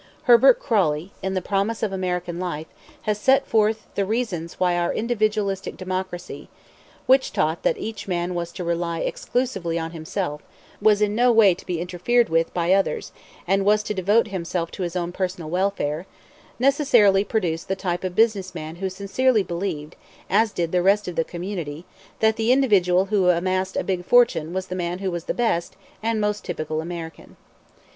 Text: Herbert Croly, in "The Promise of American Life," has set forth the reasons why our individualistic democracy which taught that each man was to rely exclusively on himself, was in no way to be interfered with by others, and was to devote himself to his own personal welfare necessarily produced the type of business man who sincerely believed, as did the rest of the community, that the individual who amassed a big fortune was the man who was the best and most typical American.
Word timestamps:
Herbert 0.23 0.59
Croly, 0.59 1.11
in 1.21 1.35
"The 1.35 1.43
Promise 1.43 1.83
of 1.83 1.93
American 1.93 2.39
Life," 2.39 2.65
has 3.03 3.19
set 3.19 3.45
forth 3.45 3.85
the 3.93 4.03
reasons 4.03 4.59
why 4.59 4.75
our 4.75 4.91
individualistic 4.91 5.77
democracy 5.77 6.49
which 7.05 7.31
taught 7.31 7.61
that 7.61 7.77
each 7.77 8.07
man 8.07 8.33
was 8.33 8.51
to 8.53 8.63
rely 8.63 9.01
exclusively 9.01 9.77
on 9.77 9.91
himself, 9.91 10.41
was 10.81 11.03
in 11.03 11.13
no 11.13 11.31
way 11.31 11.53
to 11.53 11.63
be 11.67 11.79
interfered 11.79 12.29
with 12.29 12.51
by 12.51 12.73
others, 12.73 13.11
and 13.45 13.63
was 13.63 13.83
to 13.83 13.93
devote 13.93 14.29
himself 14.29 14.71
to 14.71 14.81
his 14.81 14.95
own 14.95 15.11
personal 15.11 15.51
welfare 15.51 16.07
necessarily 16.57 17.23
produced 17.23 17.67
the 17.67 17.75
type 17.75 18.03
of 18.03 18.15
business 18.15 18.55
man 18.55 18.77
who 18.77 18.89
sincerely 18.89 19.43
believed, 19.43 19.95
as 20.31 20.51
did 20.51 20.71
the 20.71 20.81
rest 20.81 21.07
of 21.07 21.15
the 21.15 21.23
community, 21.23 21.85
that 22.21 22.37
the 22.37 22.51
individual 22.51 23.05
who 23.13 23.29
amassed 23.29 23.77
a 23.77 23.83
big 23.83 24.03
fortune 24.03 24.51
was 24.51 24.65
the 24.65 24.75
man 24.75 24.97
who 24.97 25.11
was 25.11 25.25
the 25.25 25.33
best 25.35 25.75
and 26.01 26.19
most 26.19 26.43
typical 26.43 26.81
American. 26.81 27.37